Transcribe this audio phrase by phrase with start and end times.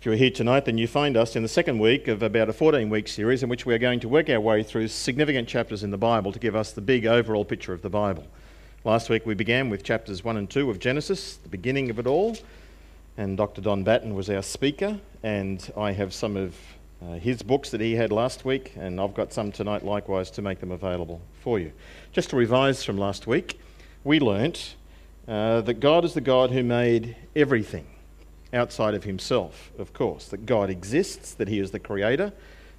[0.00, 2.54] If you're here tonight, then you find us in the second week of about a
[2.54, 5.82] 14 week series in which we are going to work our way through significant chapters
[5.82, 8.26] in the Bible to give us the big overall picture of the Bible.
[8.82, 12.06] Last week we began with chapters 1 and 2 of Genesis, the beginning of it
[12.06, 12.34] all,
[13.18, 13.60] and Dr.
[13.60, 16.56] Don Batten was our speaker, and I have some of
[17.02, 20.40] uh, his books that he had last week, and I've got some tonight likewise to
[20.40, 21.72] make them available for you.
[22.12, 23.60] Just to revise from last week,
[24.02, 24.76] we learnt
[25.28, 27.84] uh, that God is the God who made everything
[28.52, 32.32] outside of himself, of course, that God exists, that he is the creator,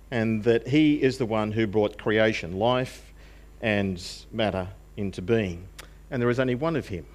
[0.10, 3.14] and that he is the one who brought creation, life,
[3.62, 4.68] and matter
[4.98, 5.68] into being.
[6.10, 7.06] And there is only one of him.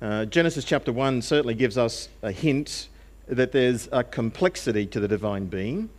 [0.00, 2.88] Uh, Genesis chapter 1 certainly gives us a hint
[3.26, 5.90] that there's a complexity to the divine being,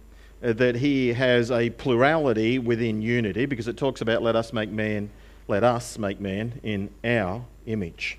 [0.44, 4.70] uh, that he has a plurality within unity, because it talks about let us make
[4.70, 5.10] man,
[5.48, 8.18] let us make man in our image.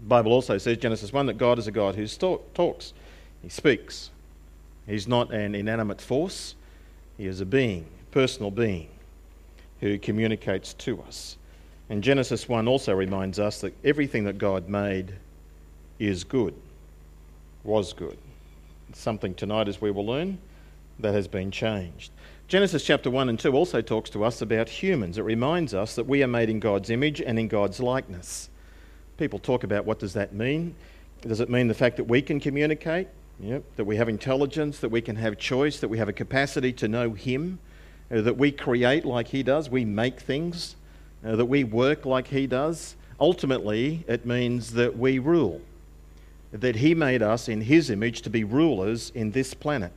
[0.00, 2.92] The Bible also says, Genesis 1, that God is a God who talks,
[3.42, 4.10] He speaks.
[4.86, 6.54] He's not an inanimate force,
[7.16, 8.88] He is a being, a personal being,
[9.80, 11.36] who communicates to us.
[11.88, 15.14] And Genesis 1 also reminds us that everything that God made
[15.98, 16.54] is good,
[17.64, 18.18] was good.
[18.92, 20.38] something tonight, as we will learn,
[21.00, 22.12] that has been changed.
[22.48, 25.18] Genesis chapter 1 and 2 also talks to us about humans.
[25.18, 28.48] It reminds us that we are made in God's image and in God's likeness
[29.16, 30.74] people talk about what does that mean.
[31.22, 33.08] Does it mean the fact that we can communicate?
[33.40, 33.64] Yep.
[33.76, 36.88] That we have intelligence, that we can have choice, that we have a capacity to
[36.88, 37.58] know Him,
[38.10, 40.76] uh, that we create like He does, we make things,
[41.24, 42.96] uh, that we work like He does.
[43.20, 45.60] Ultimately, it means that we rule,
[46.52, 49.92] that He made us in His image to be rulers in this planet,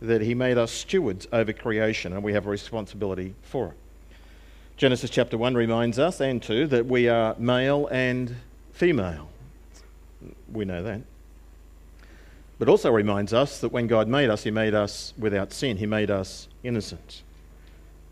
[0.00, 3.74] that He made us stewards over creation, and we have a responsibility for it.
[4.76, 8.36] Genesis chapter 1 reminds us, and 2, that we are male and
[8.74, 9.28] female.
[10.52, 11.00] We know that.
[12.58, 15.86] But also reminds us that when God made us, He made us without sin, He
[15.86, 17.22] made us innocent.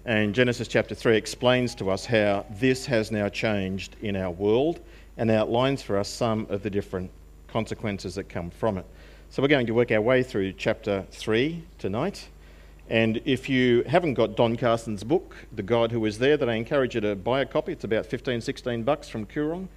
[0.05, 4.81] And Genesis chapter 3 explains to us how this has now changed in our world
[5.17, 7.11] and outlines for us some of the different
[7.47, 8.87] consequences that come from it.
[9.31, 12.29] So we're going to work our way through chapter 3 tonight.
[12.91, 16.55] And if you haven't got Don Carson's book, The God Who Is There, then I
[16.55, 17.73] encourage you to buy a copy.
[17.73, 19.69] It's about 15, 16 bucks from Koorong.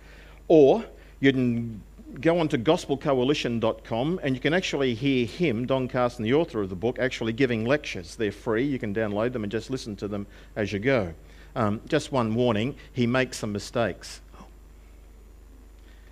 [0.48, 0.86] Or
[1.20, 1.82] you can
[2.22, 6.70] go on to gospelcoalition.com and you can actually hear him, Don Carson, the author of
[6.70, 8.16] the book, actually giving lectures.
[8.16, 8.64] They're free.
[8.64, 11.14] You can download them and just listen to them as you go.
[11.56, 14.22] Um, just one warning he makes some mistakes.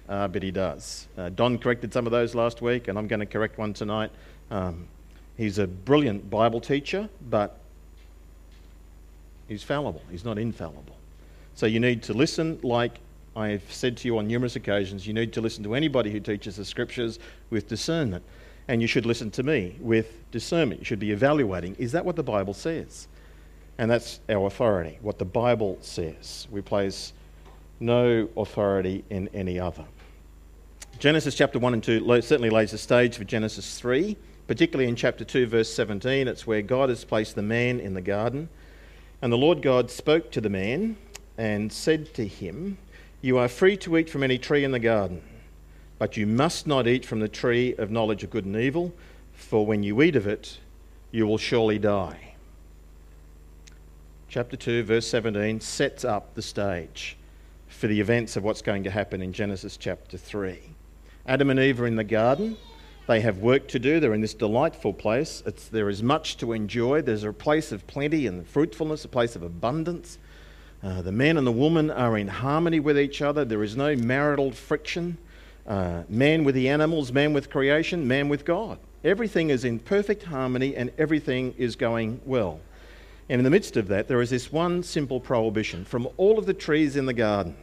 [0.08, 1.08] Uh, but he does.
[1.18, 4.12] Uh, Don corrected some of those last week, and I'm going to correct one tonight.
[4.52, 4.88] Um,
[5.38, 7.58] he's a brilliant Bible teacher, but
[9.48, 10.02] he's fallible.
[10.12, 10.98] He's not infallible.
[11.56, 13.00] So you need to listen like
[13.36, 16.58] I've said to you on numerous occasions, you need to listen to anybody who teaches
[16.58, 18.24] the scriptures with discernment.
[18.68, 20.82] And you should listen to me with discernment.
[20.82, 23.08] You should be evaluating is that what the Bible says?
[23.78, 26.48] And that's our authority, what the Bible says.
[26.52, 27.14] We place
[27.80, 29.84] no authority in any other.
[31.00, 34.16] Genesis chapter 1 and 2 certainly lays the stage for Genesis 3,
[34.48, 36.28] particularly in chapter 2, verse 17.
[36.28, 38.48] It's where God has placed the man in the garden.
[39.22, 40.96] And the Lord God spoke to the man
[41.38, 42.78] and said to him,
[43.24, 45.22] you are free to eat from any tree in the garden,
[45.98, 48.94] but you must not eat from the tree of knowledge of good and evil,
[49.32, 50.60] for when you eat of it,
[51.10, 52.34] you will surely die.
[54.28, 57.16] Chapter 2, verse 17 sets up the stage
[57.70, 60.60] for the events of what's going to happen in Genesis chapter 3.
[61.26, 62.58] Adam and Eve are in the garden.
[63.08, 64.02] They have work to do.
[64.02, 65.44] They're in this delightful place.
[65.46, 67.02] It's, there is much to enjoy.
[67.02, 70.18] There's a place of plenty and fruitfulness, a place of abundance.
[70.84, 73.46] Uh, the man and the woman are in harmony with each other.
[73.46, 75.18] There is no marital friction.
[75.66, 78.78] Uh, man with the animals, man with creation, man with God.
[79.06, 82.60] Everything is in perfect harmony and everything is going well.
[83.30, 86.46] And in the midst of that, there is this one simple prohibition from all of
[86.46, 87.56] the trees in the garden.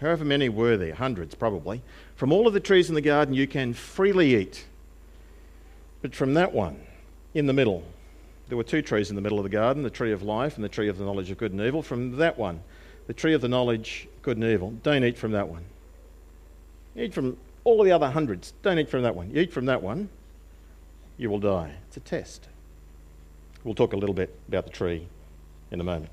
[0.00, 1.80] However many were there, hundreds probably.
[2.14, 4.66] From all of the trees in the garden, you can freely eat.
[6.02, 6.78] But from that one
[7.32, 7.84] in the middle,
[8.54, 10.62] there were two trees in the middle of the garden the tree of life and
[10.62, 11.82] the tree of the knowledge of good and evil.
[11.82, 12.60] From that one,
[13.08, 15.64] the tree of the knowledge, good and evil, don't eat from that one.
[16.94, 18.52] eat from all the other hundreds.
[18.62, 19.28] Don't eat from that one.
[19.32, 20.08] You eat from that one,
[21.16, 21.74] you will die.
[21.88, 22.46] It's a test.
[23.64, 25.08] We'll talk a little bit about the tree
[25.72, 26.12] in a moment.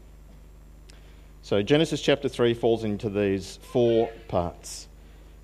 [1.43, 4.87] So, Genesis chapter 3 falls into these four parts.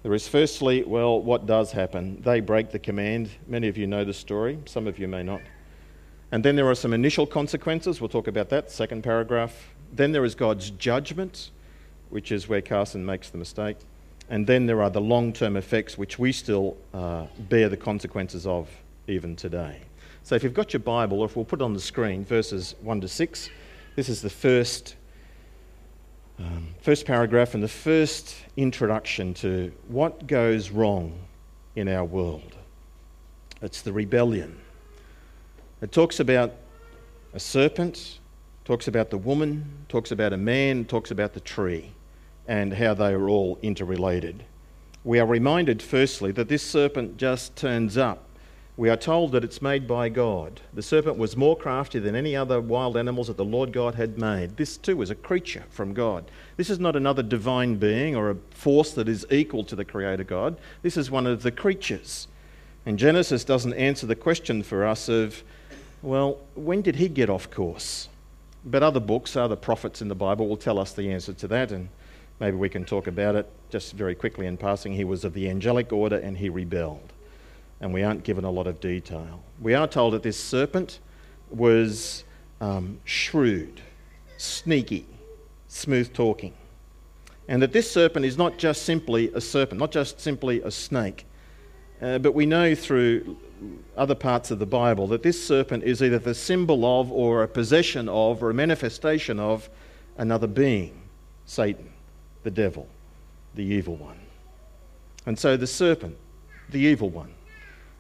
[0.01, 2.23] There is firstly, well, what does happen?
[2.23, 3.29] They break the command.
[3.45, 5.41] Many of you know the story, some of you may not.
[6.31, 8.01] And then there are some initial consequences.
[8.01, 9.73] We'll talk about that, second paragraph.
[9.93, 11.51] Then there is God's judgment,
[12.09, 13.77] which is where Carson makes the mistake.
[14.29, 18.45] And then there are the long term effects, which we still uh, bear the consequences
[18.45, 18.69] of
[19.07, 19.79] even today.
[20.23, 22.75] So if you've got your Bible, or if we'll put it on the screen, verses
[22.81, 23.49] 1 to 6,
[23.95, 24.97] this is the first,
[26.39, 31.17] um, first paragraph and the first introduction to what goes wrong
[31.77, 32.57] in our world.
[33.61, 34.59] It's the rebellion.
[35.79, 36.53] It talks about
[37.33, 38.17] a serpent,
[38.65, 41.91] talks about the woman, talks about a man, talks about the tree,
[42.47, 44.43] and how they are all interrelated.
[45.03, 48.23] We are reminded, firstly, that this serpent just turns up.
[48.75, 50.61] We are told that it's made by God.
[50.73, 54.17] The serpent was more crafty than any other wild animals that the Lord God had
[54.17, 54.57] made.
[54.57, 56.29] This, too, is a creature from God.
[56.57, 60.23] This is not another divine being or a force that is equal to the Creator
[60.23, 60.57] God.
[60.81, 62.27] This is one of the creatures.
[62.83, 65.43] And Genesis doesn't answer the question for us of,
[66.01, 68.09] well, when did he get off course?
[68.65, 71.71] But other books, other prophets in the Bible will tell us the answer to that,
[71.71, 71.89] and
[72.39, 74.93] maybe we can talk about it just very quickly in passing.
[74.93, 77.13] He was of the angelic order and he rebelled.
[77.79, 79.41] And we aren't given a lot of detail.
[79.61, 80.99] We are told that this serpent
[81.49, 82.23] was
[82.59, 83.81] um, shrewd,
[84.37, 85.05] sneaky,
[85.67, 86.53] smooth talking.
[87.47, 91.25] And that this serpent is not just simply a serpent, not just simply a snake,
[92.01, 93.37] uh, but we know through
[93.95, 97.47] other parts of the Bible that this serpent is either the symbol of, or a
[97.47, 99.69] possession of, or a manifestation of
[100.17, 101.01] another being
[101.45, 101.89] Satan,
[102.43, 102.87] the devil,
[103.55, 104.19] the evil one.
[105.25, 106.17] And so the serpent,
[106.69, 107.33] the evil one,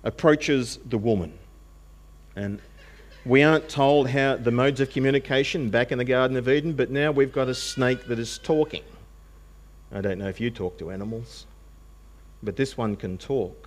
[0.03, 1.33] approaches the woman.
[2.35, 2.61] And
[3.25, 6.91] we aren't told how the modes of communication back in the Garden of Eden, but
[6.91, 8.83] now we've got a snake that is talking.
[9.91, 11.45] I don't know if you talk to animals,
[12.43, 13.66] but this one can talk.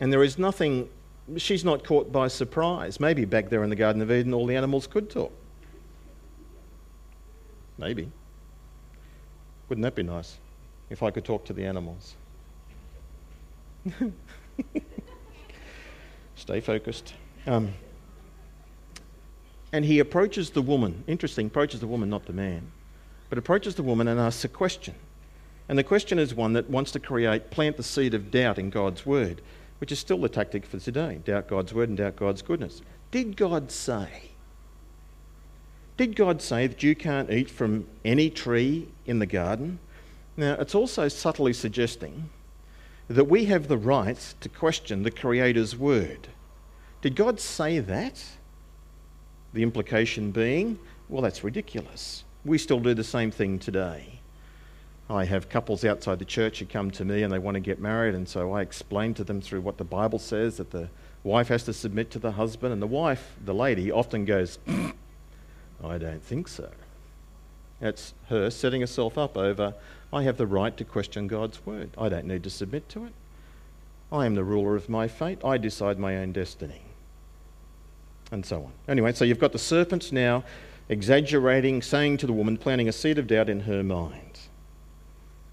[0.00, 0.88] And there is nothing
[1.36, 3.00] she's not caught by surprise.
[3.00, 5.32] Maybe back there in the Garden of Eden, all the animals could talk.
[7.76, 8.10] Maybe.
[9.68, 10.38] Wouldn't that be nice
[10.90, 12.14] if I could talk to the animals?
[16.36, 17.14] Stay focused.
[17.46, 17.74] Um,
[19.72, 21.04] and he approaches the woman.
[21.06, 22.72] Interesting, approaches the woman, not the man.
[23.28, 24.94] But approaches the woman and asks a question.
[25.68, 28.70] And the question is one that wants to create, plant the seed of doubt in
[28.70, 29.42] God's word
[29.78, 32.82] which is still the tactic for today doubt God's word and doubt God's goodness.
[33.10, 34.30] Did God say?
[35.96, 39.80] Did God say that you can't eat from any tree in the garden?
[40.36, 42.30] Now, it's also subtly suggesting
[43.08, 46.28] that we have the right to question the Creator's word.
[47.00, 48.22] Did God say that?
[49.54, 50.78] The implication being,
[51.08, 52.22] well, that's ridiculous.
[52.44, 54.17] We still do the same thing today.
[55.10, 57.80] I have couples outside the church who come to me and they want to get
[57.80, 60.88] married, and so I explain to them through what the Bible says that the
[61.24, 64.58] wife has to submit to the husband, and the wife, the lady, often goes,
[65.82, 66.70] I don't think so.
[67.80, 69.74] That's her setting herself up over,
[70.12, 71.90] I have the right to question God's word.
[71.98, 73.12] I don't need to submit to it.
[74.10, 75.44] I am the ruler of my fate.
[75.44, 76.80] I decide my own destiny.
[78.30, 78.72] And so on.
[78.88, 80.44] Anyway, so you've got the serpent now
[80.88, 84.27] exaggerating, saying to the woman, planting a seed of doubt in her mind.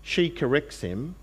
[0.07, 1.15] She corrects him,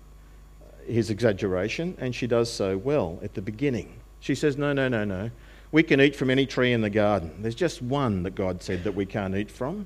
[0.85, 3.93] his exaggeration, and she does so well at the beginning.
[4.19, 5.31] She says, No, no, no, no.
[5.71, 7.31] We can eat from any tree in the garden.
[7.41, 9.85] There's just one that God said that we can't eat from.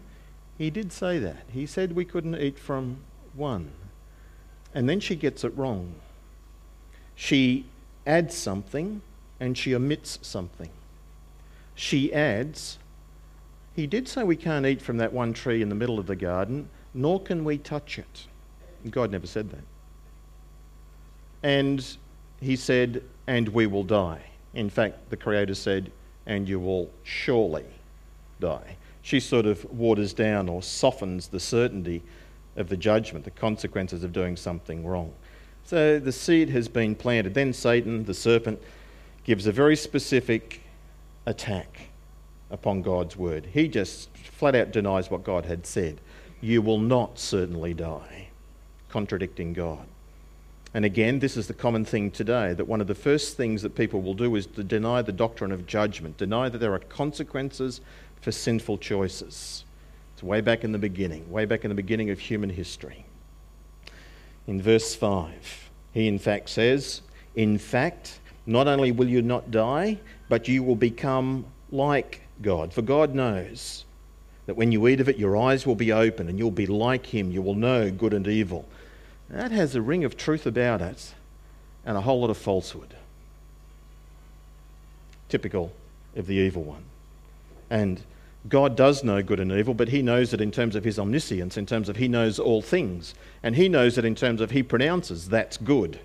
[0.58, 1.44] He did say that.
[1.54, 2.98] He said we couldn't eat from
[3.36, 3.70] one.
[4.74, 5.94] And then she gets it wrong.
[7.14, 7.68] She
[8.08, 9.04] adds something
[9.40, 10.72] and she omits something.
[11.76, 12.80] She adds,
[13.76, 16.16] He did say we can't eat from that one tree in the middle of the
[16.16, 18.26] garden, nor can we touch it.
[18.92, 19.64] God never said that.
[21.44, 21.86] And
[22.42, 24.22] he said, and we will die.
[24.54, 25.92] In fact, the Creator said,
[26.26, 27.66] and you will surely
[28.40, 28.78] die.
[29.02, 32.02] She sort of waters down or softens the certainty
[32.56, 35.14] of the judgment, the consequences of doing something wrong.
[35.64, 37.34] So the seed has been planted.
[37.34, 38.62] Then Satan, the serpent,
[39.24, 40.62] gives a very specific
[41.26, 41.90] attack
[42.50, 43.48] upon God's word.
[43.54, 46.00] He just flat out denies what God had said.
[46.42, 48.27] You will not certainly die
[48.90, 49.86] contradicting God.
[50.74, 53.76] And again, this is the common thing today that one of the first things that
[53.76, 57.82] people will do is to deny the doctrine of judgment, deny that there are consequences
[58.22, 59.64] for sinful choices.
[60.14, 63.06] It's way back in the beginning, way back in the beginning of human history.
[64.46, 67.02] In verse 5, he in fact says,
[67.36, 72.74] In fact, not only will you not die, but you will become like God.
[72.74, 73.86] For God knows
[74.46, 77.06] that when you eat of it, your eyes will be open and you'll be like
[77.06, 77.32] Him.
[77.32, 78.66] You will know good and evil.
[79.30, 81.14] That has a ring of truth about it
[81.86, 82.96] and a whole lot of falsehood.
[85.30, 85.74] Typical
[86.16, 86.84] of the evil one.
[87.70, 88.02] And
[88.48, 91.58] God does know good and evil, but He knows it in terms of His omniscience,
[91.58, 93.14] in terms of He knows all things.
[93.44, 96.00] And He knows it in terms of He pronounces that's good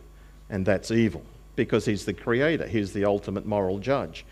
[0.50, 1.22] and that's evil.
[1.56, 4.24] because he's the creator, he's the ultimate moral judge.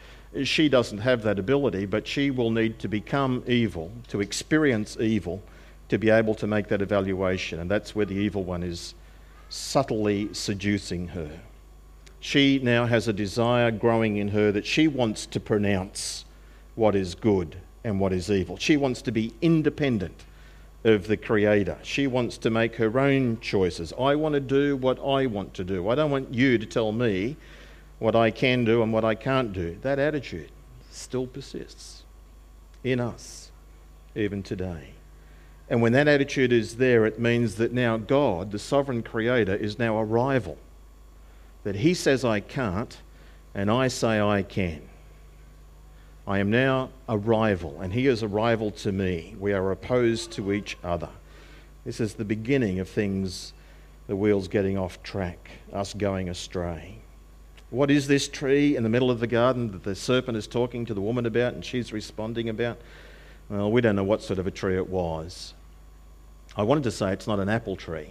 [0.44, 5.42] She doesn't have that ability, but she will need to become evil, to experience evil,
[5.90, 7.60] to be able to make that evaluation.
[7.60, 8.94] And that's where the evil one is
[9.48, 11.40] subtly seducing her.
[12.20, 16.24] She now has a desire growing in her that she wants to pronounce
[16.76, 18.56] what is good and what is evil.
[18.56, 20.24] She wants to be independent
[20.84, 21.78] of the Creator.
[21.82, 23.92] She wants to make her own choices.
[23.98, 25.88] I want to do what I want to do.
[25.88, 27.36] I don't want you to tell me
[27.98, 29.76] what I can do and what I can't do.
[29.82, 30.50] That attitude
[30.90, 32.04] still persists
[32.84, 33.50] in us,
[34.14, 34.90] even today.
[35.70, 39.78] And when that attitude is there, it means that now God, the sovereign Creator, is
[39.78, 40.58] now a rival.
[41.62, 42.98] That He says I can't,
[43.54, 44.82] and I say I can.
[46.26, 49.34] I am now a rival, and he is a rival to me.
[49.38, 51.08] We are opposed to each other.
[51.84, 53.52] This is the beginning of things,
[54.06, 56.98] the wheels getting off track, us going astray.
[57.70, 60.84] What is this tree in the middle of the garden that the serpent is talking
[60.86, 62.78] to the woman about and she's responding about?
[63.48, 65.54] Well, we don't know what sort of a tree it was.
[66.56, 68.10] I wanted to say it's not an apple tree,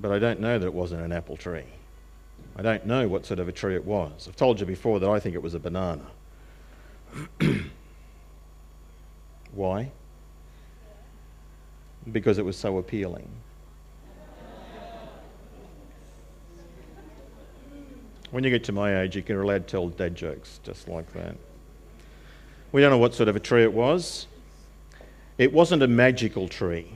[0.00, 1.64] but I don't know that it wasn't an apple tree.
[2.56, 4.26] I don't know what sort of a tree it was.
[4.28, 6.06] I've told you before that I think it was a banana.
[9.52, 9.90] Why?
[12.10, 13.28] Because it was so appealing.
[18.30, 21.10] When you get to my age, you can allowed to tell dad jokes just like
[21.14, 21.34] that.
[22.72, 24.26] We don't know what sort of a tree it was.
[25.38, 26.90] It wasn't a magical tree.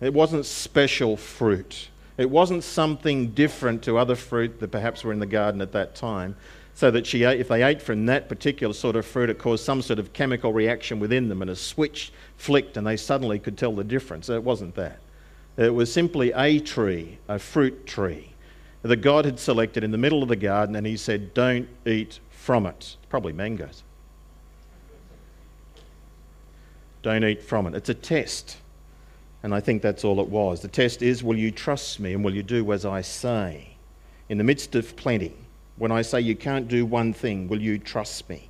[0.00, 1.88] It wasn't special fruit.
[2.16, 5.94] It wasn't something different to other fruit that perhaps were in the garden at that
[5.94, 6.36] time
[6.74, 9.64] so that she ate, if they ate from that particular sort of fruit, it caused
[9.64, 13.56] some sort of chemical reaction within them, and a switch flicked, and they suddenly could
[13.56, 14.28] tell the difference.
[14.28, 14.98] It wasn't that.
[15.56, 18.32] It was simply a tree, a fruit tree,
[18.82, 22.18] that God had selected in the middle of the garden, and He said, Don't eat
[22.30, 22.96] from it.
[23.08, 23.83] Probably mangoes.
[27.04, 27.74] Don't eat from it.
[27.74, 28.56] It's a test.
[29.42, 30.62] And I think that's all it was.
[30.62, 33.76] The test is will you trust me and will you do as I say?
[34.30, 35.34] In the midst of plenty,
[35.76, 38.48] when I say you can't do one thing, will you trust me?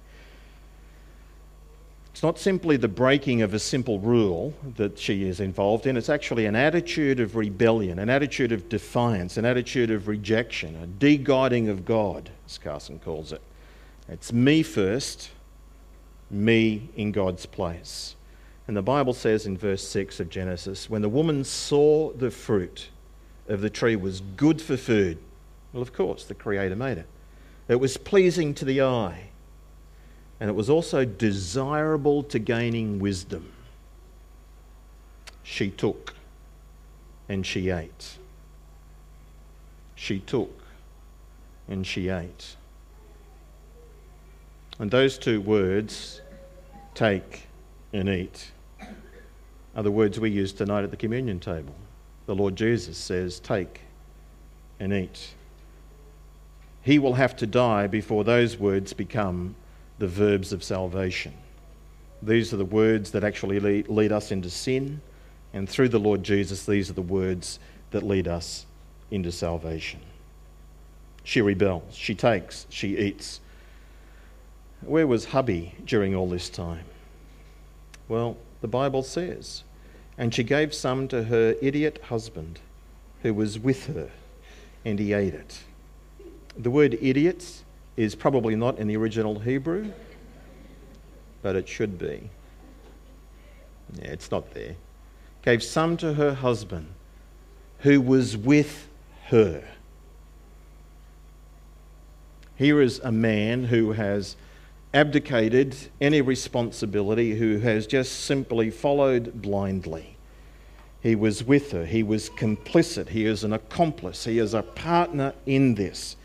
[2.12, 6.08] It's not simply the breaking of a simple rule that she is involved in, it's
[6.08, 11.68] actually an attitude of rebellion, an attitude of defiance, an attitude of rejection, a de-godding
[11.68, 13.42] of God, as Carson calls it.
[14.08, 15.30] It's me first,
[16.30, 18.14] me in God's place.
[18.66, 22.88] And the Bible says in verse 6 of Genesis when the woman saw the fruit
[23.49, 25.18] of the tree was good for food,
[25.73, 27.06] well, of course, the Creator made it.
[27.68, 29.28] It was pleasing to the eye,
[30.38, 33.52] and it was also desirable to gaining wisdom.
[35.42, 36.14] She took
[37.28, 38.18] and she ate.
[39.94, 40.62] She took
[41.68, 42.56] and she ate.
[44.78, 46.21] And those two words,
[46.94, 47.47] take
[47.92, 48.50] and eat,
[49.76, 51.75] are the words we use tonight at the communion table.
[52.26, 53.81] The Lord Jesus says, take
[54.81, 55.35] and eat
[56.85, 59.57] he will have to die before those words become
[59.99, 61.33] the verbs of salvation.
[62.23, 65.00] These are the words that actually lead, us into sin,
[65.54, 67.59] and through the Lord Jesus, these are the words
[67.90, 68.66] that lead us
[69.11, 70.00] into salvation.
[71.23, 73.40] She rebels, she takes, she eats.
[74.83, 76.85] Where was hubby during all this time?
[78.09, 79.62] Well, the Bible says,
[80.16, 82.61] and she gave some to her idiot husband
[83.21, 84.11] who was with her,
[84.87, 85.59] and he ate it.
[86.56, 87.62] The word idiots
[87.99, 89.92] is probably not in the original Hebrew,
[91.42, 92.30] but it should be.
[93.97, 94.76] Yeah, it's not there.
[95.42, 96.87] Gave some to her husband
[97.80, 98.88] who was with
[99.26, 99.62] her.
[102.56, 104.37] Here is a man who has
[104.94, 110.16] abdicated any responsibility, who has just simply followed blindly.
[111.02, 115.34] He was with her, he was complicit, he is an accomplice, he is a partner
[115.44, 116.16] in this.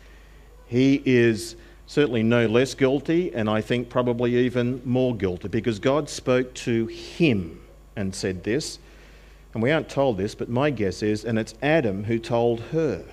[0.66, 6.08] He is certainly no less guilty, and I think probably even more guilty, because God
[6.08, 7.60] spoke to him
[7.96, 8.78] and said this.
[9.52, 13.04] And we aren't told this, but my guess is, and it's Adam who told her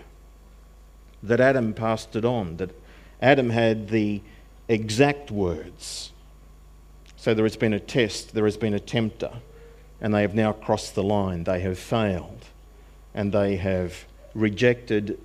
[1.23, 2.69] that Adam passed it on, that
[3.21, 4.21] Adam had the
[4.67, 6.11] exact words.
[7.15, 9.31] So there has been a test, there has been a tempter,
[9.99, 11.43] and they have now crossed the line.
[11.43, 12.45] They have failed,
[13.13, 15.19] and they have rejected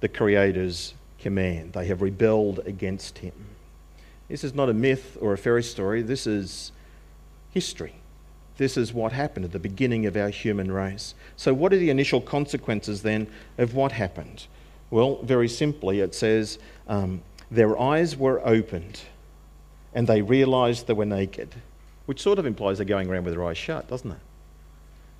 [0.00, 1.72] the Creator's command.
[1.72, 3.32] They have rebelled against him.
[4.28, 6.72] This is not a myth or a fairy story, this is
[7.52, 7.94] history.
[8.58, 11.14] This is what happened at the beginning of our human race.
[11.36, 14.46] So, what are the initial consequences then of what happened?
[14.90, 19.00] Well, very simply, it says, um, Their eyes were opened
[19.94, 21.54] and they realized they were naked,
[22.06, 24.18] which sort of implies they're going around with their eyes shut, doesn't it?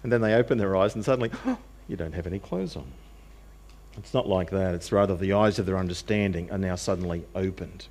[0.02, 2.86] And then they open their eyes and suddenly, oh, you don't have any clothes on.
[3.96, 4.74] It's not like that.
[4.74, 7.86] It's rather the eyes of their understanding are now suddenly opened.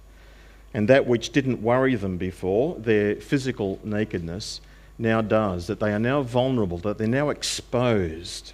[0.73, 4.61] And that which didn't worry them before, their physical nakedness,
[4.97, 5.67] now does.
[5.67, 8.53] That they are now vulnerable, that they're now exposed.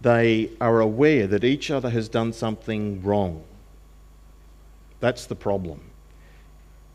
[0.00, 3.44] They are aware that each other has done something wrong.
[5.02, 5.80] That's the problem.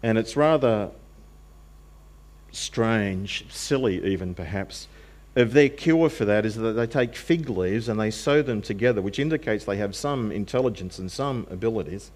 [0.01, 0.91] And it's rather
[2.53, 4.87] strange, silly even perhaps,
[5.35, 8.61] if their cure for that is that they take fig leaves and they sew them
[8.61, 12.09] together, which indicates they have some intelligence and some abilities.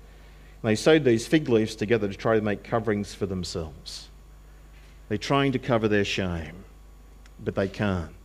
[0.63, 4.07] And they sewed these fig leaves together to try to make coverings for themselves.
[5.09, 6.63] They're trying to cover their shame,
[7.43, 8.15] but they can't.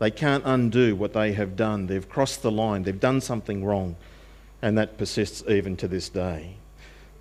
[0.00, 1.86] They can't undo what they have done.
[1.86, 3.94] They've crossed the line, they've done something wrong,
[4.60, 6.56] and that persists even to this day.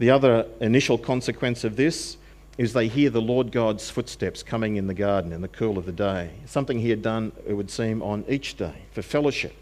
[0.01, 2.17] The other initial consequence of this
[2.57, 5.85] is they hear the Lord God's footsteps coming in the garden in the cool of
[5.85, 6.31] the day.
[6.47, 9.53] Something he had done, it would seem, on each day for fellowship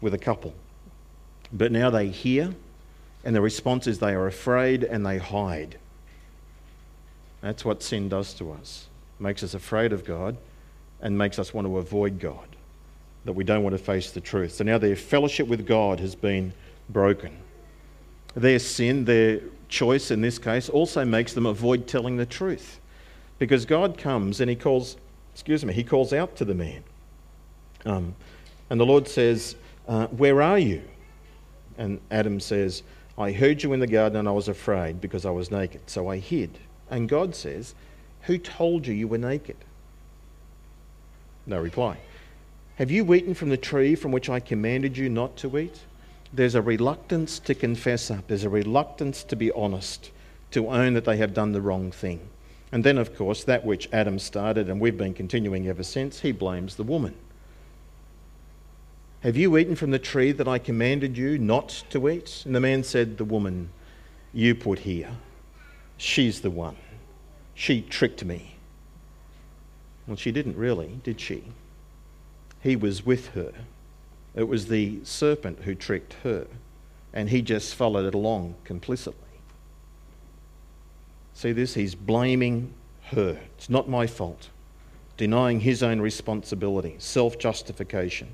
[0.00, 0.54] with a couple.
[1.52, 2.54] But now they hear,
[3.24, 5.78] and the response is they are afraid and they hide.
[7.40, 8.86] That's what sin does to us.
[9.18, 10.36] It makes us afraid of God
[11.00, 12.46] and makes us want to avoid God,
[13.24, 14.52] that we don't want to face the truth.
[14.52, 16.52] So now their fellowship with God has been
[16.88, 17.36] broken.
[18.36, 22.80] Their sin, their choice in this case also makes them avoid telling the truth.
[23.38, 24.96] Because God comes and he calls,
[25.32, 26.82] excuse me, he calls out to the man.
[27.84, 28.14] Um,
[28.70, 29.56] and the Lord says,
[29.86, 30.82] uh, Where are you?
[31.76, 32.82] And Adam says,
[33.16, 36.08] I heard you in the garden and I was afraid because I was naked, so
[36.08, 36.58] I hid.
[36.90, 37.74] And God says,
[38.22, 39.56] Who told you you were naked?
[41.46, 41.98] No reply.
[42.76, 45.80] Have you eaten from the tree from which I commanded you not to eat?
[46.32, 50.10] There's a reluctance to confess up, there's a reluctance to be honest,
[50.50, 52.20] to own that they have done the wrong thing.
[52.70, 56.32] And then, of course, that which Adam started and we've been continuing ever since, he
[56.32, 57.14] blames the woman.
[59.22, 62.42] Have you eaten from the tree that I commanded you not to eat?
[62.44, 63.70] And the man said, The woman
[64.32, 65.10] you put here,
[65.96, 66.76] she's the one.
[67.54, 68.54] She tricked me.
[70.06, 71.44] Well, she didn't really, did she?
[72.60, 73.52] He was with her.
[74.38, 76.46] It was the serpent who tricked her,
[77.12, 79.18] and he just followed it along complicitly.
[81.34, 81.74] See this?
[81.74, 82.72] He's blaming
[83.06, 83.40] her.
[83.56, 84.50] It's not my fault.
[85.16, 88.28] Denying his own responsibility, self justification.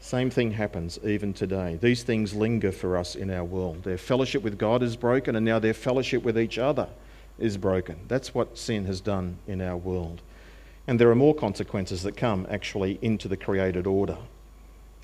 [0.00, 1.78] Same thing happens even today.
[1.78, 3.82] These things linger for us in our world.
[3.82, 6.88] Their fellowship with God is broken, and now their fellowship with each other
[7.38, 7.98] is broken.
[8.08, 10.22] That's what sin has done in our world.
[10.86, 14.16] And there are more consequences that come actually into the created order.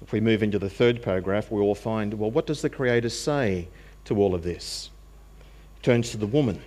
[0.02, 3.08] If we move into the third paragraph, we will find well, what does the Creator
[3.08, 3.68] say
[4.04, 4.90] to all of this?
[5.76, 6.62] He turns to the woman,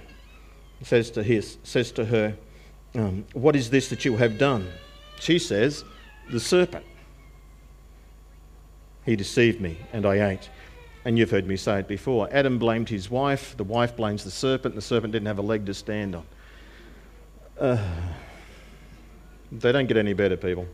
[0.81, 2.35] says to, his, says to her,
[2.95, 4.67] um, What is this that you have done?
[5.19, 5.83] She says,
[6.31, 6.85] The serpent.
[9.05, 10.49] He deceived me, and I ate.
[11.05, 12.27] And you've heard me say it before.
[12.31, 15.65] Adam blamed his wife, the wife blames the serpent, the serpent didn't have a leg
[15.65, 16.25] to stand on.
[17.59, 17.83] Uh,
[19.51, 20.67] they don't get any better, people.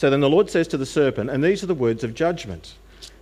[0.00, 2.72] So then the Lord says to the serpent, and these are the words of judgment.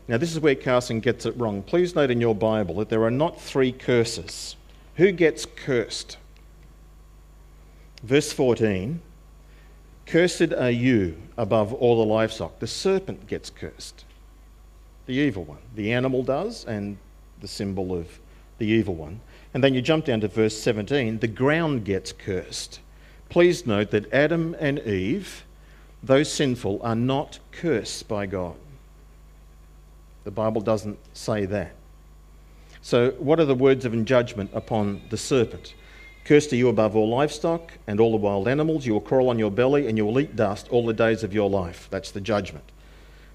[0.07, 1.61] Now, this is where Carson gets it wrong.
[1.61, 4.55] Please note in your Bible that there are not three curses.
[4.95, 6.19] Who gets cursed?
[8.05, 9.01] Verse 14
[10.07, 12.61] Cursed are you above all the livestock.
[12.61, 14.05] The serpent gets cursed.
[15.07, 15.59] The evil one.
[15.75, 16.97] The animal does, and
[17.41, 18.21] the symbol of
[18.59, 19.21] the evil one.
[19.53, 22.79] And then you jump down to verse 17 the ground gets cursed.
[23.31, 25.45] Please note that Adam and Eve
[26.03, 28.57] those sinful are not cursed by God.
[30.25, 31.73] The Bible doesn't say that.
[32.83, 35.75] So, what are the words of judgment upon the serpent?
[36.25, 38.85] Cursed are you above all livestock and all the wild animals.
[38.85, 41.33] You will crawl on your belly and you will eat dust all the days of
[41.33, 41.89] your life.
[41.91, 42.65] That's the judgment.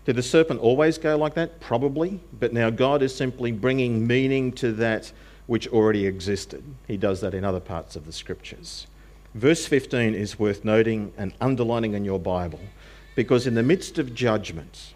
[0.05, 1.59] Did the serpent always go like that?
[1.59, 2.19] Probably.
[2.39, 5.11] But now God is simply bringing meaning to that
[5.47, 6.63] which already existed.
[6.87, 8.87] He does that in other parts of the scriptures.
[9.33, 12.59] Verse 15 is worth noting and underlining in your Bible
[13.15, 14.93] because, in the midst of judgment,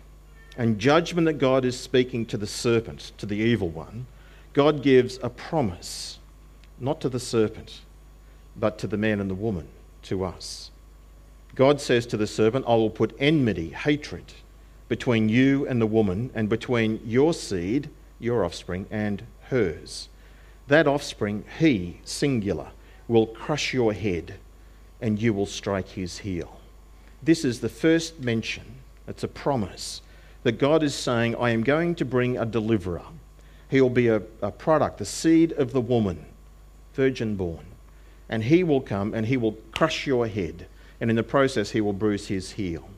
[0.58, 4.06] and judgment that God is speaking to the serpent, to the evil one,
[4.54, 6.20] God gives a promise,
[6.80, 7.82] not to the serpent,
[8.56, 9.68] but to the man and the woman,
[10.04, 10.72] to us.
[11.56, 14.34] God says to the serpent, I will put enmity, hatred,
[14.88, 20.10] between you and the woman, and between your seed, your offspring, and hers.
[20.68, 22.68] That offspring, he, singular,
[23.08, 24.36] will crush your head
[25.02, 26.60] and you will strike his heel.
[27.22, 28.64] This is the first mention,
[29.08, 30.02] it's a promise,
[30.44, 33.04] that God is saying, I am going to bring a deliverer.
[33.70, 36.26] He will be a, a product, the seed of the woman,
[36.94, 37.66] virgin born.
[38.30, 40.68] And he will come and he will crush your head.
[41.00, 42.90] And in the process, he will bruise his heel.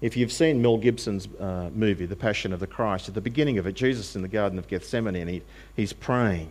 [0.00, 3.58] If you've seen Mel Gibson's uh, movie, The Passion of the Christ, at the beginning
[3.58, 5.42] of it, Jesus in the Garden of Gethsemane, and he,
[5.76, 6.50] he's praying.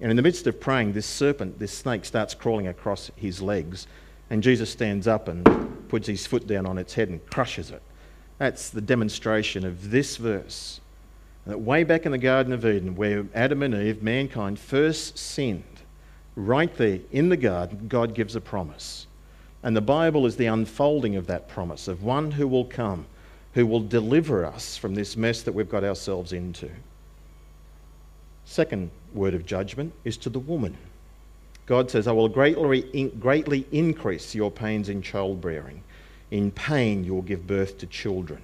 [0.00, 3.86] And in the midst of praying, this serpent, this snake, starts crawling across his legs.
[4.28, 7.82] And Jesus stands up and puts his foot down on its head and crushes it.
[8.38, 10.80] That's the demonstration of this verse.
[11.46, 15.62] That way back in the Garden of Eden, where Adam and Eve, mankind, first sinned,
[16.34, 19.06] right there in the garden, God gives a promise.
[19.62, 23.06] And the Bible is the unfolding of that promise of one who will come,
[23.54, 26.68] who will deliver us from this mess that we've got ourselves into.
[28.44, 30.76] Second word of judgment is to the woman.
[31.66, 35.82] God says, I will greatly, greatly increase your pains in childbearing.
[36.30, 38.42] In pain, you will give birth to children.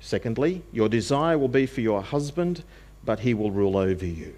[0.00, 2.62] Secondly, your desire will be for your husband,
[3.04, 4.34] but he will rule over you.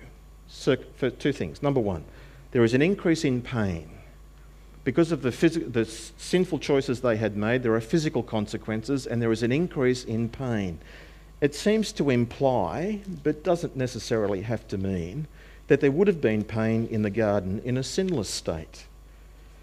[0.46, 1.62] So, for two things.
[1.62, 2.04] Number one,
[2.52, 3.90] there is an increase in pain
[4.88, 9.20] because of the, phys- the sinful choices they had made, there are physical consequences and
[9.20, 10.78] there is an increase in pain.
[11.42, 15.26] It seems to imply, but doesn't necessarily have to mean,
[15.68, 18.86] that there would have been pain in the garden in a sinless state.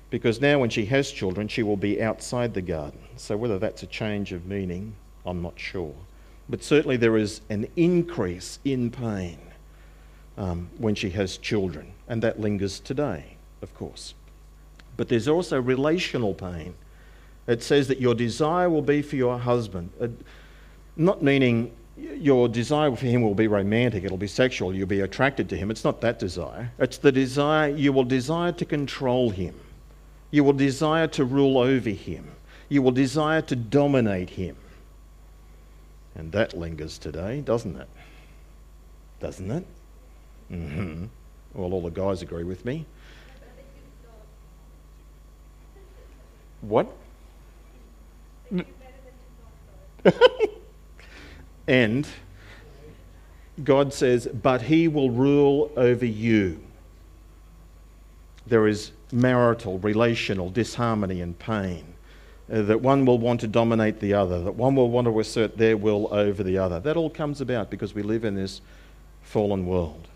[0.10, 3.00] Because now, when she has children, she will be outside the garden.
[3.18, 5.94] So, whether that's a change of meaning, I'm not sure.
[6.48, 9.40] But certainly, there is an increase in pain
[10.38, 14.14] um, when she has children, and that lingers today, of course.
[14.96, 16.76] But there's also relational pain.
[17.48, 19.90] It says that your desire will be for your husband.
[20.00, 20.08] Uh,
[20.96, 25.50] not meaning your desire for him will be romantic, it'll be sexual, you'll be attracted
[25.50, 25.72] to him.
[25.72, 26.72] It's not that desire.
[26.78, 29.56] It's the desire, you will desire to control him.
[30.32, 32.32] You will desire to rule over him.
[32.68, 34.58] You will desire to dominate him.
[36.16, 37.88] And that lingers today, doesn't it?
[39.20, 39.66] Doesn't it?
[40.52, 41.06] Mm-hmm.
[41.54, 42.86] Well, all the guys agree with me.
[46.62, 46.92] What?
[51.68, 52.08] and
[53.64, 56.62] God says, but he will rule over you.
[58.48, 61.94] There is marital, relational disharmony and pain.
[62.52, 65.58] Uh, that one will want to dominate the other, that one will want to assert
[65.58, 66.80] their will over the other.
[66.80, 68.62] That all comes about because we live in this
[69.24, 70.08] fallen world.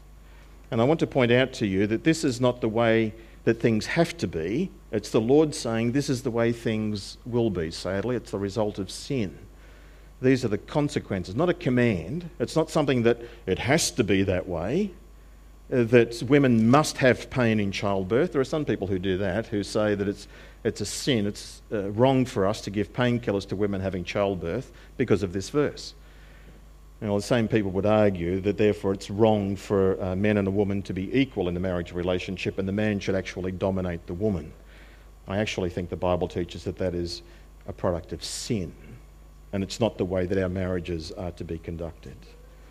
[0.70, 3.60] And I want to point out to you that this is not the way that
[3.60, 4.70] things have to be.
[4.92, 8.16] It's the Lord saying this is the way things will be, sadly.
[8.16, 9.36] It's the result of sin.
[10.22, 12.30] These are the consequences, not a command.
[12.40, 14.92] It's not something that it has to be that way,
[15.72, 18.34] uh, that women must have pain in childbirth.
[18.34, 20.28] There are some people who do that, who say that it's,
[20.64, 24.72] it's a sin, it's uh, wrong for us to give painkillers to women having childbirth
[24.98, 25.94] because of this verse.
[27.02, 30.52] Now, the same people would argue that therefore it's wrong for a man and a
[30.52, 34.14] woman to be equal in the marriage relationship and the man should actually dominate the
[34.14, 34.52] woman.
[35.30, 37.22] I actually think the Bible teaches that that is
[37.70, 38.74] a product of sin
[39.52, 42.16] and it's not the way that our marriages are to be conducted.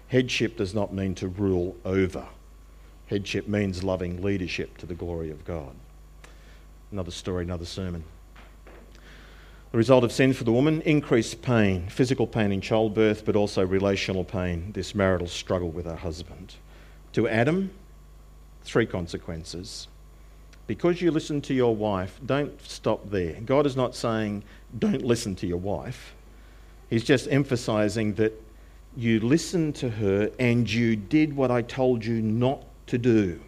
[0.08, 2.26] Headship does not mean to rule over,
[3.06, 5.74] headship means loving leadership to the glory of God.
[6.90, 8.04] Another story, another sermon.
[9.70, 13.66] The result of sin for the woman increased pain, physical pain in childbirth, but also
[13.66, 16.54] relational pain, this marital struggle with her husband.
[17.12, 17.70] To Adam,
[18.62, 19.88] three consequences.
[20.66, 23.40] Because you listen to your wife, don't stop there.
[23.44, 24.42] God is not saying,
[24.78, 26.14] don't listen to your wife.
[26.90, 28.32] He's just emphasizing that
[28.96, 33.40] you listened to her and you did what I told you not to do.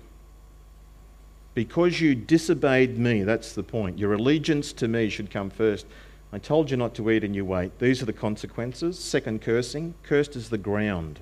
[1.54, 3.98] Because you disobeyed me, that's the point.
[3.98, 5.86] Your allegiance to me should come first.
[6.32, 7.78] I told you not to eat and you ate.
[7.80, 8.98] These are the consequences.
[8.98, 9.94] Second, cursing.
[10.04, 11.18] Cursed is the ground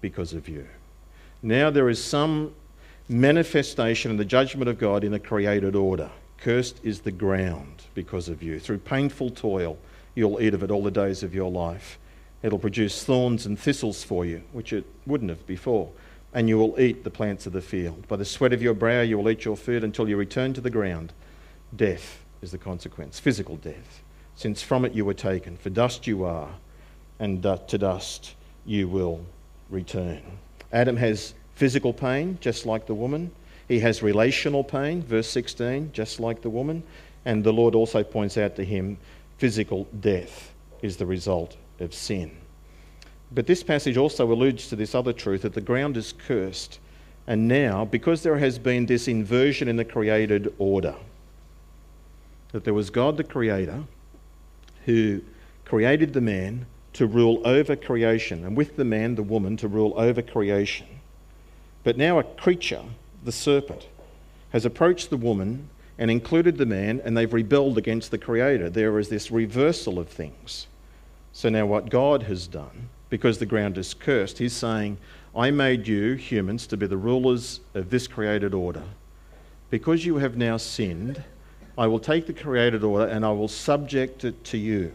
[0.00, 0.66] because of you.
[1.42, 2.54] Now there is some
[3.08, 6.10] manifestation of the judgment of God in the created order.
[6.38, 8.58] Cursed is the ground because of you.
[8.58, 9.76] Through painful toil,
[10.14, 11.98] you'll eat of it all the days of your life.
[12.42, 15.90] It'll produce thorns and thistles for you, which it wouldn't have before.
[16.32, 18.06] And you will eat the plants of the field.
[18.08, 20.60] By the sweat of your brow, you will eat your food until you return to
[20.60, 21.12] the ground.
[21.74, 24.02] Death is the consequence, physical death
[24.40, 25.54] since from it you were taken.
[25.58, 26.48] For dust you are,
[27.18, 29.20] and to dust you will
[29.68, 30.22] return.
[30.72, 33.30] Adam has physical pain, just like the woman.
[33.68, 36.82] He has relational pain, verse 16, just like the woman.
[37.26, 38.96] And the Lord also points out to him
[39.40, 42.30] physical death is the result of sin.
[43.32, 46.78] But this passage also alludes to this other truth that the ground is cursed.
[47.26, 50.94] And now, because there has been this inversion in the created order,
[52.52, 53.84] that there was God the Creator,
[54.84, 55.22] who
[55.64, 59.94] created the man, to rule over creation, and with the man, the woman, to rule
[59.96, 60.86] over creation.
[61.82, 62.82] But now a creature,
[63.24, 63.86] the serpent,
[64.50, 68.70] has approached the woman and included the man, and they've rebelled against the Creator.
[68.70, 70.66] There is this reversal of things.
[71.32, 74.96] So now, what God has done, because the ground is cursed, He's saying,
[75.36, 78.82] I made you, humans, to be the rulers of this created order.
[79.68, 81.22] Because you have now sinned,
[81.76, 84.92] I will take the created order and I will subject it to you.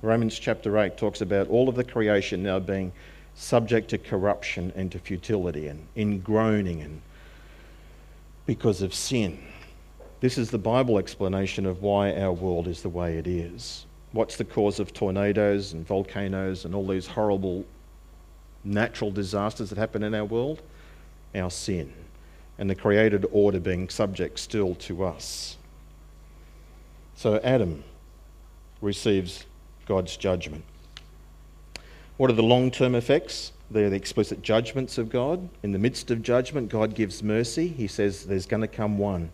[0.00, 2.92] Romans chapter 8 talks about all of the creation now being
[3.34, 7.02] subject to corruption and to futility and in groaning and
[8.46, 9.38] because of sin.
[10.20, 13.86] This is the Bible explanation of why our world is the way it is.
[14.12, 17.64] What's the cause of tornadoes and volcanoes and all these horrible
[18.62, 20.60] natural disasters that happen in our world?
[21.34, 21.94] Our sin.
[22.58, 25.56] And the created order being subject still to us.
[27.14, 27.82] So Adam
[28.82, 29.46] receives
[29.86, 30.64] God's judgment.
[32.18, 33.52] What are the long term effects?
[33.70, 35.48] They're the explicit judgments of God.
[35.62, 37.68] In the midst of judgment, God gives mercy.
[37.68, 39.30] He says there's going to come one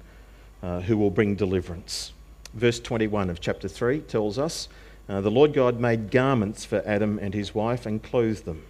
[0.67, 2.13] uh, who will bring deliverance.
[2.53, 4.69] Verse 21 of chapter 3 tells us
[5.09, 8.65] uh, the Lord God made garments for Adam and his wife and clothed them.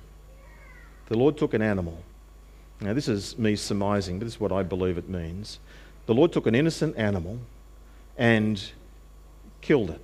[1.07, 1.99] The Lord took an animal.
[2.83, 5.59] Now, this is me surmising, but this is what I believe it means.
[6.05, 7.39] The Lord took an innocent animal
[8.19, 8.63] and
[9.63, 10.01] killed it.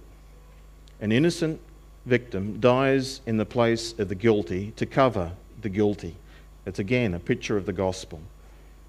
[1.02, 1.60] An innocent
[2.06, 6.16] victim dies in the place of the guilty to cover the guilty.
[6.64, 8.22] It's again a picture of the gospel.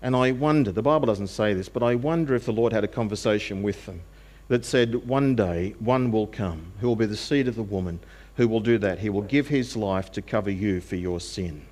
[0.03, 2.83] And I wonder, the Bible doesn't say this, but I wonder if the Lord had
[2.83, 4.01] a conversation with them
[4.49, 8.01] that said, One day one will come who will be the seed of the woman
[8.35, 8.99] who will do that.
[8.99, 11.65] He will give his life to cover you for your sin.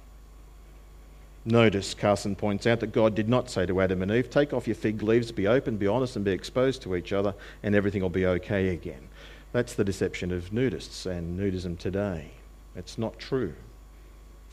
[1.44, 4.68] Notice, Carson points out, that God did not say to Adam and Eve, Take off
[4.68, 8.02] your fig leaves, be open, be honest, and be exposed to each other, and everything
[8.02, 9.10] will be okay again.
[9.52, 12.32] That's the deception of nudists and nudism today.
[12.78, 13.56] It's not true.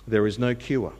[0.06, 0.94] There is no cure.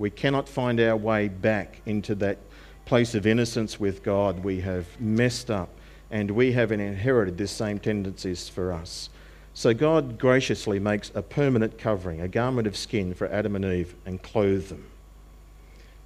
[0.00, 2.38] We cannot find our way back into that
[2.86, 4.42] place of innocence with God.
[4.42, 5.68] We have messed up
[6.10, 9.10] and we have inherited this same tendencies for us.
[9.52, 13.94] So God graciously makes a permanent covering, a garment of skin for Adam and Eve,
[14.06, 14.86] and clothe them.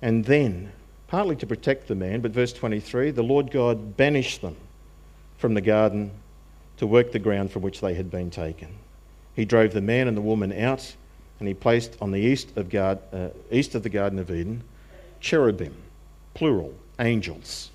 [0.03, 0.73] And then,
[1.07, 4.57] partly to protect the man, but verse 23 the Lord God banished them
[5.39, 6.11] from the garden
[6.79, 8.69] to work the ground from which they had been taken.
[9.37, 10.97] He drove the man and the woman out,
[11.39, 14.63] and he placed on the east of, uh, east of the Garden of Eden
[15.21, 15.75] cherubim,
[16.35, 17.71] plural, angels,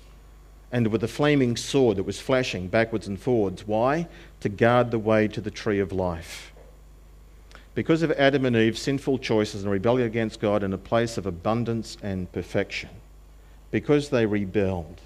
[0.70, 3.66] and with a flaming sword that was flashing backwards and forwards.
[3.66, 4.06] Why?
[4.40, 6.52] To guard the way to the tree of life.
[7.74, 11.26] Because of Adam and Eve's sinful choices and rebellion against God in a place of
[11.26, 12.90] abundance and perfection,
[13.70, 15.00] because they rebelled,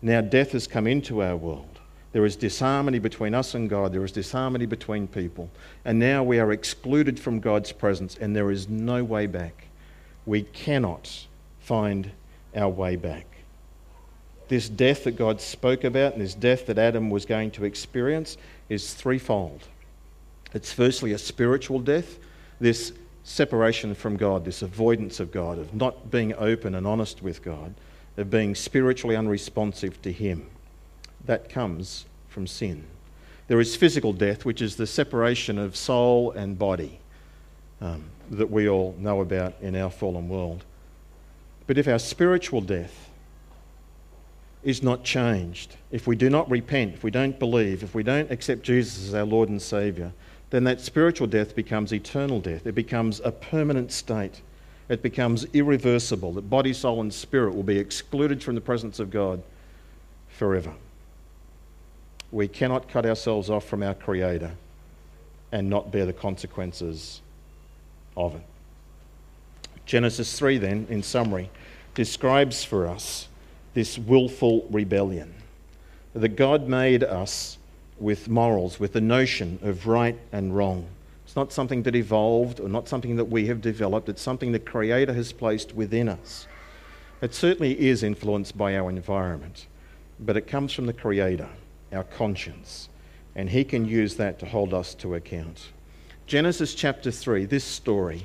[0.00, 1.75] now death has come into our world.
[2.16, 3.92] There is disharmony between us and God.
[3.92, 5.50] There is disharmony between people.
[5.84, 9.66] And now we are excluded from God's presence, and there is no way back.
[10.24, 11.26] We cannot
[11.60, 12.10] find
[12.56, 13.26] our way back.
[14.48, 18.38] This death that God spoke about and this death that Adam was going to experience
[18.70, 19.68] is threefold.
[20.54, 22.18] It's firstly a spiritual death,
[22.58, 27.42] this separation from God, this avoidance of God, of not being open and honest with
[27.42, 27.74] God,
[28.16, 30.46] of being spiritually unresponsive to Him
[31.26, 32.84] that comes from sin.
[33.48, 36.98] There is physical death, which is the separation of soul and body
[37.80, 40.64] um, that we all know about in our fallen world.
[41.66, 43.10] But if our spiritual death
[44.64, 48.30] is not changed, if we do not repent, if we don't believe, if we don't
[48.30, 50.12] accept Jesus as our Lord and Saviour,
[50.50, 52.66] then that spiritual death becomes eternal death.
[52.66, 54.40] It becomes a permanent state.
[54.88, 59.10] It becomes irreversible, that body, soul, and spirit will be excluded from the presence of
[59.10, 59.42] God
[60.28, 60.72] forever.
[62.32, 64.52] We cannot cut ourselves off from our Creator
[65.52, 67.20] and not bear the consequences
[68.16, 68.42] of it.
[69.86, 71.50] Genesis 3, then, in summary,
[71.94, 73.28] describes for us
[73.74, 75.34] this willful rebellion.
[76.14, 77.58] That God made us
[77.98, 80.86] with morals, with the notion of right and wrong.
[81.24, 84.58] It's not something that evolved or not something that we have developed, it's something the
[84.58, 86.46] Creator has placed within us.
[87.22, 89.66] It certainly is influenced by our environment,
[90.18, 91.48] but it comes from the Creator
[91.92, 92.88] our conscience,
[93.34, 95.68] and He can use that to hold us to account.
[96.26, 98.24] Genesis chapter 3, this story,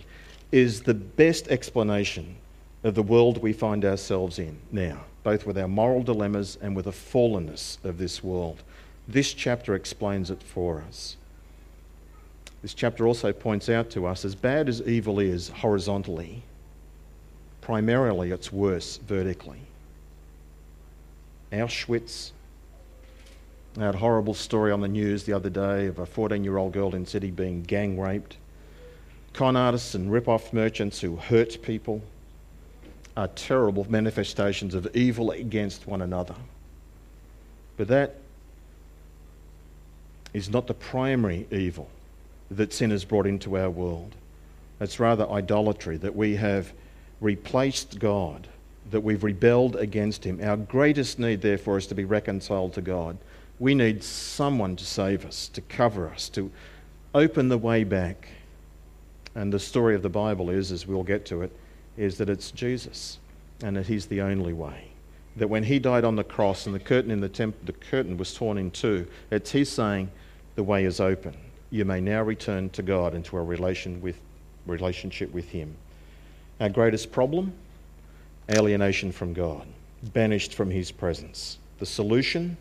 [0.51, 2.35] is the best explanation
[2.83, 6.85] of the world we find ourselves in now, both with our moral dilemmas and with
[6.85, 8.63] the fallenness of this world.
[9.07, 11.15] This chapter explains it for us.
[12.61, 16.43] This chapter also points out to us as bad as evil is horizontally,
[17.61, 19.61] primarily it's worse vertically.
[21.51, 22.31] Auschwitz
[23.77, 26.57] I had a horrible story on the news the other day of a 14 year
[26.57, 28.35] old girl in Sydney being gang raped.
[29.33, 32.01] con artists and rip-off merchants who hurt people
[33.15, 36.35] are terrible manifestations of evil against one another.
[37.77, 38.17] But that
[40.33, 41.89] is not the primary evil
[42.49, 44.15] that sin has brought into our world.
[44.81, 46.73] It's rather idolatry, that we have
[47.21, 48.47] replaced God,
[48.89, 50.41] that we've rebelled against Him.
[50.43, 53.17] Our greatest need, therefore, is to be reconciled to God.
[53.61, 56.49] We need someone to save us, to cover us, to
[57.13, 58.27] open the way back.
[59.35, 61.55] And the story of the Bible is, as we'll get to it,
[61.95, 63.19] is that it's Jesus
[63.61, 64.87] and that He's the only way.
[65.35, 68.17] That when He died on the cross and the curtain in the temple, the curtain
[68.17, 70.09] was torn in two, it's He's saying,
[70.55, 71.37] the way is open.
[71.69, 74.19] You may now return to God into a relation with,
[74.65, 75.75] relationship with Him.
[76.59, 77.53] Our greatest problem?
[78.49, 79.67] Alienation from God,
[80.13, 81.59] banished from His presence.
[81.77, 82.57] The solution?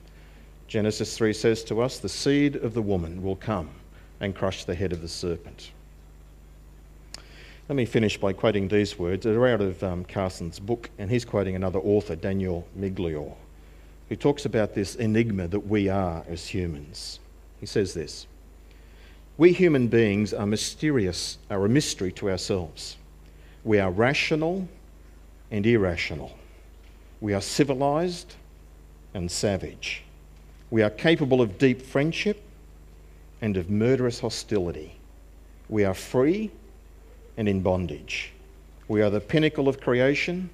[0.70, 3.70] Genesis 3 says to us, the seed of the woman will come
[4.20, 5.72] and crush the head of the serpent.
[7.68, 9.24] Let me finish by quoting these words.
[9.24, 13.34] They're out of um, Carson's book, and he's quoting another author, Daniel Migliore,
[14.08, 17.18] who talks about this enigma that we are as humans.
[17.58, 18.28] He says this
[19.38, 22.96] We human beings are mysterious, are a mystery to ourselves.
[23.64, 24.68] We are rational
[25.50, 26.38] and irrational.
[27.20, 28.36] We are civilized
[29.14, 30.04] and savage.
[30.70, 32.42] We are capable of deep friendship
[33.40, 34.96] and of murderous hostility.
[35.68, 36.50] We are free
[37.36, 38.32] and in bondage.
[38.86, 40.50] We are the pinnacle of creation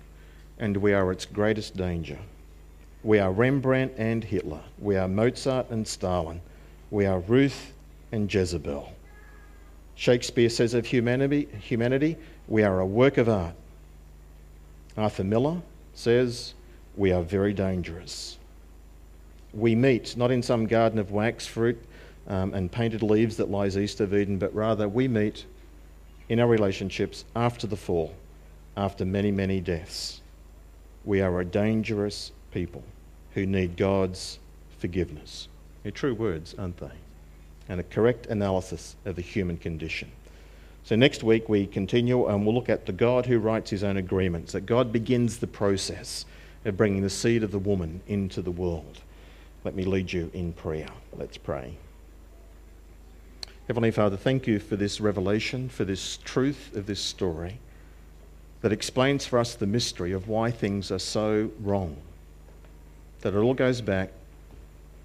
[0.58, 2.18] and we are its greatest danger.
[3.02, 4.62] We are Rembrandt and Hitler.
[4.78, 6.40] We are Mozart and Stalin.
[6.90, 7.72] We are Ruth
[8.12, 8.92] and Jezebel.
[9.96, 12.16] Shakespeare says of humanity, humanity,
[12.48, 13.54] we are a work of art.
[14.96, 15.60] Arthur Miller
[15.94, 16.54] says,
[16.96, 18.35] we are very dangerous.
[19.56, 21.82] We meet not in some garden of wax fruit
[22.28, 25.46] um, and painted leaves that lies east of Eden, but rather we meet
[26.28, 28.14] in our relationships after the fall,
[28.76, 30.20] after many, many deaths.
[31.06, 32.82] We are a dangerous people
[33.32, 34.38] who need God's
[34.78, 35.48] forgiveness.
[35.82, 36.90] They're true words, aren't they?
[37.68, 40.10] And a correct analysis of the human condition.
[40.84, 43.96] So, next week we continue and we'll look at the God who writes his own
[43.96, 46.26] agreements, that God begins the process
[46.64, 49.00] of bringing the seed of the woman into the world.
[49.66, 50.86] Let me lead you in prayer.
[51.12, 51.76] Let's pray.
[53.66, 57.58] Heavenly Father, thank you for this revelation, for this truth of this story
[58.60, 61.96] that explains for us the mystery of why things are so wrong.
[63.22, 64.12] That it all goes back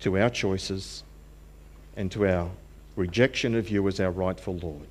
[0.01, 1.01] to our choices
[1.97, 2.51] and to our
[2.95, 4.85] rejection of you as our rightful Lord.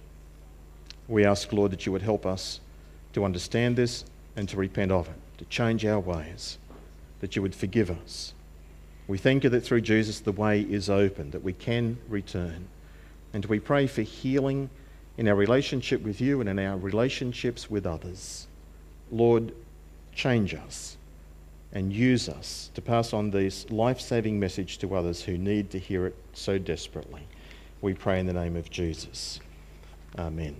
[1.06, 2.58] We ask, Lord, that you would help us
[3.12, 4.04] to understand this
[4.34, 6.58] and to repent of it, to change our ways,
[7.20, 8.34] that you would forgive us.
[9.10, 12.68] We thank you that through Jesus the way is open, that we can return.
[13.32, 14.70] And we pray for healing
[15.18, 18.46] in our relationship with you and in our relationships with others.
[19.10, 19.52] Lord,
[20.14, 20.96] change us
[21.72, 25.80] and use us to pass on this life saving message to others who need to
[25.80, 27.22] hear it so desperately.
[27.80, 29.40] We pray in the name of Jesus.
[30.16, 30.54] Amen.